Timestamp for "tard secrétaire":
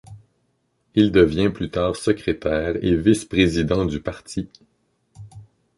1.69-2.83